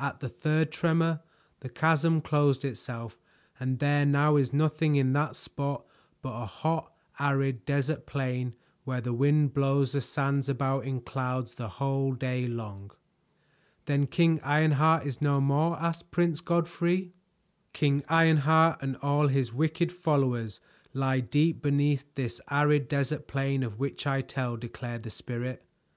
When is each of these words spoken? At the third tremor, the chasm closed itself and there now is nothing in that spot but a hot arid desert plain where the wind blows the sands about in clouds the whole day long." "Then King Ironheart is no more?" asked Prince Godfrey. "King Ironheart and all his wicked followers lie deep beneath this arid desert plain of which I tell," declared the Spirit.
At 0.00 0.18
the 0.18 0.28
third 0.28 0.72
tremor, 0.72 1.20
the 1.60 1.68
chasm 1.68 2.22
closed 2.22 2.64
itself 2.64 3.20
and 3.60 3.78
there 3.78 4.04
now 4.04 4.34
is 4.34 4.52
nothing 4.52 4.96
in 4.96 5.12
that 5.12 5.36
spot 5.36 5.84
but 6.22 6.42
a 6.42 6.46
hot 6.46 6.92
arid 7.20 7.64
desert 7.66 8.04
plain 8.04 8.54
where 8.82 9.00
the 9.00 9.12
wind 9.12 9.54
blows 9.54 9.92
the 9.92 10.00
sands 10.00 10.48
about 10.48 10.86
in 10.86 11.00
clouds 11.00 11.54
the 11.54 11.68
whole 11.68 12.14
day 12.14 12.48
long." 12.48 12.90
"Then 13.84 14.08
King 14.08 14.40
Ironheart 14.42 15.06
is 15.06 15.22
no 15.22 15.40
more?" 15.40 15.78
asked 15.80 16.10
Prince 16.10 16.40
Godfrey. 16.40 17.12
"King 17.72 18.02
Ironheart 18.08 18.82
and 18.82 18.96
all 18.96 19.28
his 19.28 19.54
wicked 19.54 19.92
followers 19.92 20.58
lie 20.92 21.20
deep 21.20 21.62
beneath 21.62 22.12
this 22.16 22.40
arid 22.50 22.88
desert 22.88 23.28
plain 23.28 23.62
of 23.62 23.78
which 23.78 24.04
I 24.04 24.20
tell," 24.20 24.56
declared 24.56 25.04
the 25.04 25.10
Spirit. 25.10 25.64